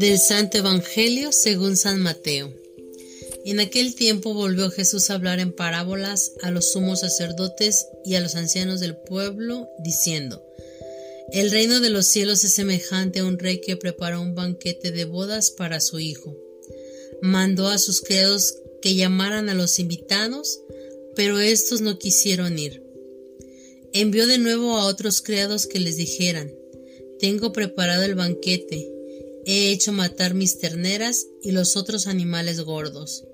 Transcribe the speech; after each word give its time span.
Del 0.00 0.18
Santo 0.18 0.56
Evangelio 0.56 1.30
según 1.30 1.76
San 1.76 2.00
Mateo. 2.00 2.54
En 3.44 3.60
aquel 3.60 3.94
tiempo 3.94 4.32
volvió 4.32 4.70
Jesús 4.70 5.10
a 5.10 5.14
hablar 5.14 5.40
en 5.40 5.52
parábolas 5.52 6.32
a 6.40 6.50
los 6.50 6.72
sumos 6.72 7.00
sacerdotes 7.00 7.86
y 8.02 8.14
a 8.14 8.22
los 8.22 8.34
ancianos 8.34 8.80
del 8.80 8.96
pueblo, 8.96 9.68
diciendo, 9.84 10.42
El 11.32 11.50
reino 11.50 11.80
de 11.80 11.90
los 11.90 12.06
cielos 12.06 12.44
es 12.44 12.54
semejante 12.54 13.18
a 13.18 13.26
un 13.26 13.38
rey 13.38 13.60
que 13.60 13.76
prepara 13.76 14.20
un 14.20 14.34
banquete 14.34 14.90
de 14.90 15.04
bodas 15.04 15.50
para 15.50 15.80
su 15.80 16.00
hijo. 16.00 16.34
Mandó 17.20 17.68
a 17.68 17.76
sus 17.76 18.00
criados 18.00 18.54
que 18.80 18.94
llamaran 18.94 19.50
a 19.50 19.54
los 19.54 19.78
invitados, 19.78 20.62
pero 21.14 21.40
estos 21.40 21.82
no 21.82 21.98
quisieron 21.98 22.58
ir. 22.58 22.82
Envió 23.92 24.26
de 24.26 24.38
nuevo 24.38 24.78
a 24.78 24.86
otros 24.86 25.20
criados 25.20 25.66
que 25.66 25.78
les 25.78 25.98
dijeran, 25.98 26.54
Tengo 27.18 27.52
preparado 27.52 28.02
el 28.04 28.14
banquete, 28.14 28.90
He 29.52 29.72
hecho 29.72 29.90
matar 29.90 30.34
mis 30.34 30.60
terneras 30.60 31.26
y 31.42 31.50
los 31.50 31.76
otros 31.76 32.06
animales 32.06 32.60
gordos. 32.60 33.24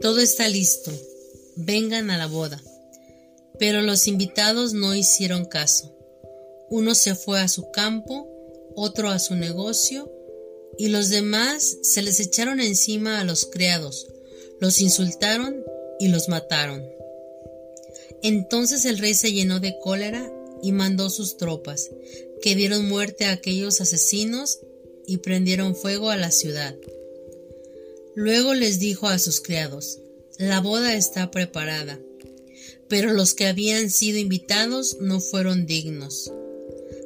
Todo 0.00 0.20
está 0.20 0.48
listo. 0.48 0.90
Vengan 1.56 2.10
a 2.10 2.16
la 2.16 2.26
boda. 2.26 2.62
Pero 3.58 3.82
los 3.82 4.06
invitados 4.06 4.72
no 4.72 4.94
hicieron 4.94 5.44
caso. 5.44 5.94
Uno 6.70 6.94
se 6.94 7.14
fue 7.14 7.38
a 7.38 7.48
su 7.48 7.70
campo, 7.70 8.26
otro 8.76 9.10
a 9.10 9.18
su 9.18 9.34
negocio, 9.34 10.10
y 10.78 10.88
los 10.88 11.10
demás 11.10 11.80
se 11.82 12.00
les 12.00 12.18
echaron 12.18 12.58
encima 12.58 13.20
a 13.20 13.24
los 13.24 13.44
criados, 13.44 14.06
los 14.58 14.80
insultaron 14.80 15.62
y 16.00 16.08
los 16.08 16.30
mataron. 16.30 16.82
Entonces 18.22 18.86
el 18.86 18.96
rey 18.96 19.12
se 19.12 19.34
llenó 19.34 19.60
de 19.60 19.76
cólera 19.80 20.32
y 20.62 20.72
mandó 20.72 21.10
sus 21.10 21.36
tropas, 21.36 21.90
que 22.40 22.54
dieron 22.54 22.88
muerte 22.88 23.26
a 23.26 23.32
aquellos 23.32 23.82
asesinos 23.82 24.60
y 25.06 25.18
prendieron 25.18 25.76
fuego 25.76 26.10
a 26.10 26.16
la 26.16 26.30
ciudad. 26.30 26.74
Luego 28.14 28.54
les 28.54 28.78
dijo 28.78 29.08
a 29.08 29.18
sus 29.18 29.40
criados, 29.40 30.00
La 30.38 30.60
boda 30.60 30.94
está 30.94 31.30
preparada, 31.30 31.98
pero 32.88 33.12
los 33.12 33.34
que 33.34 33.46
habían 33.46 33.90
sido 33.90 34.18
invitados 34.18 34.98
no 35.00 35.20
fueron 35.20 35.66
dignos. 35.66 36.32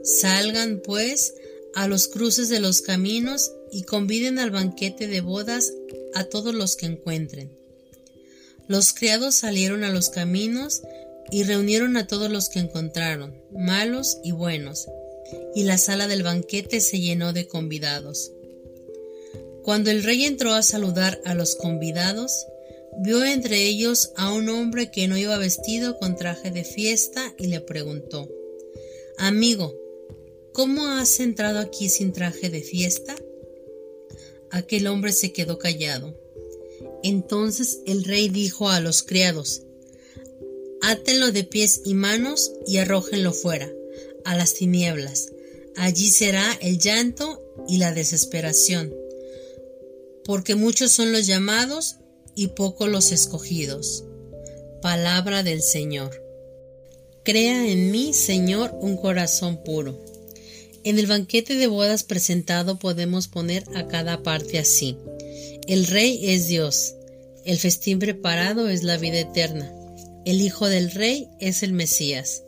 Salgan, 0.05 0.81
pues, 0.85 1.35
a 1.75 1.89
los 1.89 2.09
cruces 2.09 2.49
de 2.49 2.61
los 2.61 2.81
caminos 2.81 3.53
y 3.73 3.83
conviden 3.83 4.39
al 4.39 4.51
banquete 4.51 5.07
de 5.07 5.21
bodas 5.21 5.73
a 6.15 6.25
todos 6.25 6.55
los 6.55 6.77
que 6.77 6.87
encuentren. 6.87 7.51
Los 8.69 8.93
criados 8.93 9.35
salieron 9.35 9.85
a 9.85 9.91
los 9.91 10.11
caminos 10.11 10.83
y 11.31 11.43
reunieron 11.45 11.97
a 11.97 12.07
todos 12.07 12.31
los 12.31 12.49
que 12.49 12.61
encontraron, 12.61 13.35
malos 13.53 14.19
y 14.25 14.33
buenos, 14.33 14.87
y 15.55 15.65
la 15.65 15.79
sala 15.79 16.09
del 16.09 16.23
banquete 16.23 16.81
se 16.81 17.01
llenó 17.01 17.33
de 17.33 17.47
convidados. 17.47 18.33
Cuando 19.63 19.91
el 19.91 20.03
rey 20.03 20.25
entró 20.25 20.53
a 20.55 20.63
saludar 20.63 21.21
a 21.25 21.35
los 21.35 21.55
convidados, 21.55 22.47
vio 22.99 23.25
entre 23.25 23.67
ellos 23.67 24.13
a 24.17 24.33
un 24.33 24.49
hombre 24.49 24.91
que 24.91 25.07
no 25.07 25.17
iba 25.17 25.37
vestido 25.39 25.99
con 25.99 26.17
traje 26.17 26.51
de 26.51 26.65
fiesta 26.65 27.35
y 27.39 27.47
le 27.47 27.61
preguntó 27.61 28.29
Amigo, 29.19 29.79
¿cómo 30.53 30.87
has 30.87 31.21
entrado 31.21 31.59
aquí 31.59 31.89
sin 31.89 32.13
traje 32.13 32.49
de 32.49 32.63
fiesta? 32.63 33.15
Aquel 34.51 34.87
hombre 34.87 35.13
se 35.13 35.33
quedó 35.33 35.59
callado. 35.59 36.19
Entonces 37.03 37.81
el 37.87 38.05
rey 38.05 38.29
dijo 38.29 38.71
a 38.71 38.81
los 38.81 39.03
criados 39.03 39.63
Átenlo 40.83 41.31
de 41.31 41.45
pies 41.45 41.83
y 41.85 41.95
manos 41.95 42.53
y 42.67 42.79
arrójenlo 42.79 43.33
fuera 43.33 43.71
a 44.25 44.37
las 44.37 44.55
tinieblas. 44.55 45.29
Allí 45.77 46.11
será 46.11 46.59
el 46.61 46.79
llanto 46.79 47.43
y 47.69 47.79
la 47.79 47.93
desesperación, 47.93 48.95
porque 50.25 50.55
muchos 50.55 50.93
son 50.93 51.13
los 51.13 51.27
llamados 51.27 51.97
y 52.35 52.49
pocos 52.49 52.89
los 52.89 53.13
escogidos. 53.13 54.05
Palabra 54.83 55.43
del 55.43 55.63
Señor. 55.63 56.25
Crea 57.23 57.71
en 57.71 57.91
mí, 57.91 58.15
Señor, 58.15 58.75
un 58.81 58.97
corazón 58.97 59.63
puro. 59.63 60.03
En 60.85 60.99
el 60.99 61.07
banquete 61.07 61.55
de 61.55 61.67
bodas 61.67 62.03
presentado 62.03 62.79
podemos 62.79 63.29
poner 63.29 63.65
a 63.75 63.87
cada 63.87 64.23
parte 64.23 64.59
así. 64.59 64.97
El 65.67 65.87
Rey 65.87 66.31
es 66.31 66.49
Dios, 66.49 66.95
el 67.45 67.59
festín 67.59 67.99
preparado 67.99 68.69
es 68.69 68.83
la 68.83 68.97
vida 68.97 69.21
eterna, 69.21 69.71
el 70.25 70.41
Hijo 70.41 70.69
del 70.69 70.91
Rey 70.91 71.29
es 71.39 71.63
el 71.63 71.73
Mesías. 71.73 72.43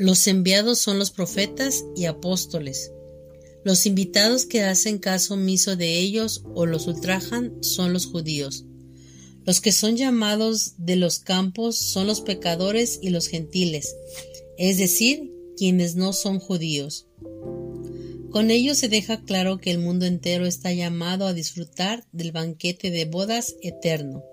Los 0.00 0.26
enviados 0.28 0.78
son 0.78 0.98
los 0.98 1.10
profetas 1.10 1.84
y 1.94 2.06
apóstoles. 2.06 2.90
Los 3.64 3.84
invitados 3.84 4.46
que 4.46 4.62
hacen 4.62 4.96
caso 4.96 5.34
omiso 5.34 5.76
de 5.76 5.98
ellos 5.98 6.42
o 6.54 6.64
los 6.64 6.86
ultrajan 6.86 7.62
son 7.62 7.92
los 7.92 8.06
judíos. 8.06 8.64
Los 9.44 9.60
que 9.60 9.72
son 9.72 9.98
llamados 9.98 10.72
de 10.78 10.96
los 10.96 11.18
campos 11.18 11.76
son 11.76 12.06
los 12.06 12.22
pecadores 12.22 12.98
y 13.02 13.10
los 13.10 13.28
gentiles, 13.28 13.94
es 14.56 14.78
decir, 14.78 15.34
quienes 15.58 15.96
no 15.96 16.14
son 16.14 16.38
judíos. 16.38 17.06
Con 18.30 18.50
ello 18.50 18.74
se 18.74 18.88
deja 18.88 19.20
claro 19.20 19.58
que 19.58 19.70
el 19.70 19.80
mundo 19.80 20.06
entero 20.06 20.46
está 20.46 20.72
llamado 20.72 21.26
a 21.26 21.34
disfrutar 21.34 22.06
del 22.10 22.32
banquete 22.32 22.90
de 22.90 23.04
bodas 23.04 23.54
eterno. 23.60 24.24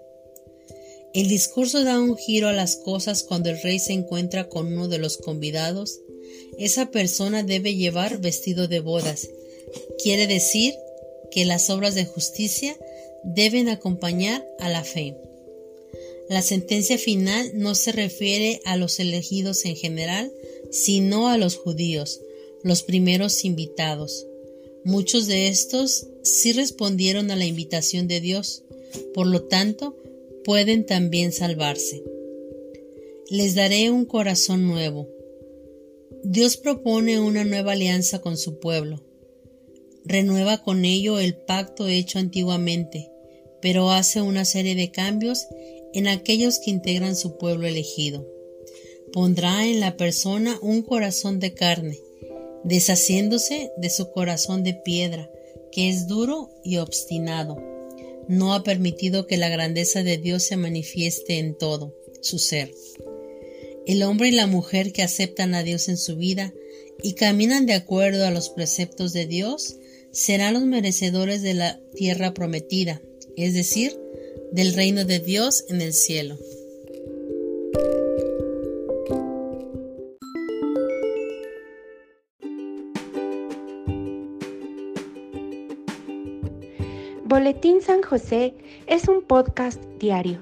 El 1.14 1.30
discurso 1.30 1.84
da 1.84 2.00
un 2.00 2.18
giro 2.18 2.48
a 2.48 2.54
las 2.54 2.76
cosas 2.76 3.24
cuando 3.24 3.50
el 3.50 3.62
rey 3.62 3.80
se 3.80 3.94
encuentra 3.94 4.50
con 4.50 4.68
uno 4.68 4.88
de 4.88 4.98
los 4.98 5.18
convidados. 5.18 6.02
Esa 6.60 6.92
persona 6.92 7.44
debe 7.44 7.76
llevar 7.76 8.20
vestido 8.20 8.68
de 8.68 8.80
bodas. 8.80 9.30
Quiere 10.02 10.28
decir 10.28 10.76
que 11.32 11.46
las 11.46 11.70
obras 11.70 11.96
de 11.96 12.06
justicia 12.06 12.78
deben 13.24 13.70
acompañar 13.70 14.46
a 14.60 14.70
la 14.70 14.84
fe. 14.84 15.16
La 16.30 16.42
sentencia 16.42 16.98
final 16.98 17.52
no 17.54 17.74
se 17.74 17.94
refiere 17.94 18.60
a 18.66 18.76
los 18.76 19.00
elegidos 19.00 19.66
en 19.66 19.76
general, 19.76 20.32
sino 20.72 21.30
a 21.30 21.38
los 21.38 21.56
judíos, 21.56 22.20
los 22.64 22.84
primeros 22.84 23.46
invitados. 23.46 24.28
Muchos 24.84 25.28
de 25.28 25.48
estos 25.48 26.08
sí 26.24 26.52
respondieron 26.54 27.32
a 27.32 27.36
la 27.36 27.46
invitación 27.46 28.08
de 28.08 28.20
Dios. 28.20 28.64
Por 29.14 29.28
lo 29.28 29.44
tanto, 29.44 29.98
pueden 30.48 30.86
también 30.86 31.34
salvarse. 31.34 32.06
Les 33.30 33.54
daré 33.54 33.92
un 33.92 34.06
corazón 34.06 34.66
nuevo. 34.66 35.10
Dios 36.24 36.56
propone 36.56 37.20
una 37.20 37.44
nueva 37.44 37.74
alianza 37.74 38.22
con 38.22 38.38
su 38.38 38.58
pueblo. 38.58 39.04
Renueva 40.06 40.64
con 40.64 40.86
ello 40.86 41.20
el 41.20 41.36
pacto 41.36 41.90
hecho 41.90 42.18
antiguamente, 42.18 43.12
pero 43.62 43.92
hace 43.92 44.22
una 44.22 44.46
serie 44.46 44.74
de 44.76 44.90
cambios 44.90 45.48
en 45.94 46.08
aquellos 46.08 46.60
que 46.60 46.72
integran 46.72 47.18
su 47.18 47.38
pueblo 47.38 47.68
elegido. 47.68 48.26
Pondrá 49.12 49.68
en 49.68 49.82
la 49.82 49.98
persona 49.98 50.60
un 50.62 50.82
corazón 50.82 51.42
de 51.42 51.54
carne, 51.56 52.00
deshaciéndose 52.64 53.74
de 53.76 53.90
su 53.90 54.12
corazón 54.12 54.64
de 54.64 54.76
piedra, 54.76 55.30
que 55.74 55.90
es 55.90 56.08
duro 56.08 56.52
y 56.64 56.78
obstinado 56.78 57.77
no 58.28 58.54
ha 58.54 58.64
permitido 58.64 59.28
que 59.28 59.38
la 59.38 59.50
grandeza 59.50 60.04
de 60.04 60.18
Dios 60.18 60.44
se 60.44 60.58
manifieste 60.58 61.40
en 61.40 61.58
todo 61.58 61.96
su 62.22 62.40
ser. 62.40 62.74
El 63.86 64.04
hombre 64.04 64.30
y 64.30 64.32
la 64.32 64.48
mujer 64.48 64.92
que 64.92 65.04
aceptan 65.04 65.56
a 65.56 65.64
Dios 65.64 65.88
en 65.88 65.98
su 65.98 66.18
vida 66.18 66.54
y 67.02 67.14
caminan 67.14 67.66
de 67.66 67.74
acuerdo 67.74 68.26
a 68.26 68.32
los 68.32 68.50
preceptos 68.50 69.14
de 69.14 69.26
Dios 69.26 69.78
serán 70.12 70.56
los 70.56 70.64
merecedores 70.64 71.42
de 71.42 71.54
la 71.54 71.80
tierra 71.96 72.34
prometida, 72.34 73.02
es 73.36 73.54
decir, 73.54 73.98
del 74.52 74.74
reino 74.74 75.06
de 75.06 75.20
Dios 75.20 75.66
en 75.70 75.82
el 75.82 75.94
cielo. 75.94 76.38
Boletín 87.30 87.82
San 87.82 88.04
José 88.04 88.56
es 88.86 89.10
un 89.10 89.22
podcast 89.22 89.84
diario. 90.00 90.40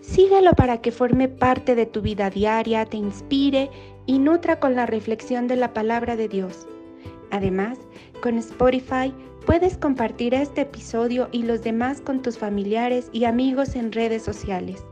Síguelo 0.00 0.50
para 0.54 0.80
que 0.80 0.90
forme 0.90 1.28
parte 1.28 1.76
de 1.76 1.86
tu 1.86 2.02
vida 2.02 2.28
diaria, 2.28 2.84
te 2.86 2.96
inspire 2.96 3.70
y 4.04 4.18
nutra 4.18 4.58
con 4.58 4.74
la 4.74 4.84
reflexión 4.84 5.46
de 5.46 5.54
la 5.54 5.72
palabra 5.72 6.16
de 6.16 6.26
Dios. 6.26 6.66
Además, 7.30 7.78
con 8.20 8.36
Spotify 8.36 9.14
puedes 9.46 9.78
compartir 9.78 10.34
este 10.34 10.62
episodio 10.62 11.28
y 11.30 11.44
los 11.44 11.62
demás 11.62 12.00
con 12.00 12.20
tus 12.20 12.36
familiares 12.36 13.10
y 13.12 13.22
amigos 13.22 13.76
en 13.76 13.92
redes 13.92 14.24
sociales. 14.24 14.84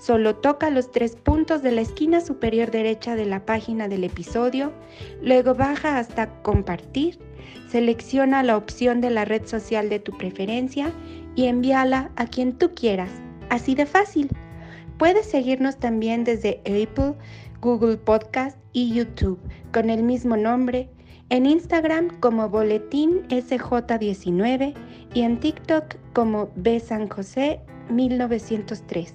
Solo 0.00 0.34
toca 0.36 0.70
los 0.70 0.90
tres 0.90 1.14
puntos 1.14 1.62
de 1.62 1.72
la 1.72 1.82
esquina 1.82 2.20
superior 2.20 2.70
derecha 2.70 3.14
de 3.14 3.26
la 3.26 3.44
página 3.44 3.86
del 3.86 4.04
episodio, 4.04 4.72
luego 5.22 5.54
baja 5.54 5.98
hasta 5.98 6.42
compartir 6.42 7.18
Selecciona 7.70 8.42
la 8.42 8.56
opción 8.56 9.00
de 9.00 9.10
la 9.10 9.24
red 9.24 9.46
social 9.46 9.88
de 9.88 10.00
tu 10.00 10.16
preferencia 10.16 10.92
y 11.36 11.46
envíala 11.46 12.10
a 12.16 12.26
quien 12.26 12.52
tú 12.52 12.74
quieras. 12.74 13.10
Así 13.48 13.76
de 13.76 13.86
fácil. 13.86 14.28
Puedes 14.98 15.26
seguirnos 15.26 15.78
también 15.78 16.24
desde 16.24 16.60
Apple, 16.66 17.14
Google 17.60 17.96
Podcast 17.96 18.58
y 18.72 18.92
YouTube 18.92 19.38
con 19.72 19.88
el 19.88 20.02
mismo 20.02 20.36
nombre, 20.36 20.90
en 21.28 21.46
Instagram 21.46 22.08
como 22.18 22.48
Boletín 22.48 23.22
SJ19 23.28 24.74
y 25.14 25.20
en 25.22 25.38
TikTok 25.38 25.94
como 26.12 26.50
B 26.56 26.80
San 26.80 27.08
José 27.08 27.60
1903. 27.88 29.14